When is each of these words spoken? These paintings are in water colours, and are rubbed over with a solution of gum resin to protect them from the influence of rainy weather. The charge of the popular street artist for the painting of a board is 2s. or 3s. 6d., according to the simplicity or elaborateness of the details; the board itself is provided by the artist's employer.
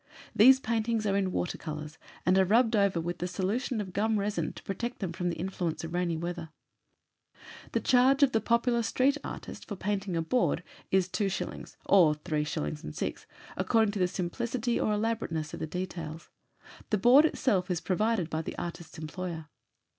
These 0.35 0.59
paintings 0.59 1.05
are 1.05 1.15
in 1.15 1.31
water 1.31 1.59
colours, 1.59 1.99
and 2.25 2.35
are 2.39 2.43
rubbed 2.43 2.75
over 2.75 2.99
with 2.99 3.21
a 3.21 3.27
solution 3.27 3.79
of 3.79 3.93
gum 3.93 4.17
resin 4.19 4.51
to 4.53 4.63
protect 4.63 4.97
them 4.97 5.13
from 5.13 5.29
the 5.29 5.35
influence 5.35 5.83
of 5.83 5.93
rainy 5.93 6.17
weather. 6.17 6.49
The 7.73 7.81
charge 7.81 8.23
of 8.23 8.31
the 8.31 8.41
popular 8.41 8.81
street 8.81 9.19
artist 9.23 9.67
for 9.67 9.75
the 9.75 9.79
painting 9.83 10.15
of 10.17 10.23
a 10.23 10.27
board 10.27 10.63
is 10.89 11.07
2s. 11.07 11.75
or 11.85 12.15
3s. 12.15 12.45
6d., 12.85 13.25
according 13.55 13.91
to 13.91 13.99
the 13.99 14.07
simplicity 14.07 14.79
or 14.79 14.91
elaborateness 14.93 15.53
of 15.53 15.59
the 15.59 15.67
details; 15.67 16.29
the 16.89 16.97
board 16.97 17.23
itself 17.23 17.69
is 17.69 17.79
provided 17.79 18.27
by 18.27 18.41
the 18.41 18.57
artist's 18.57 18.97
employer. 18.97 19.49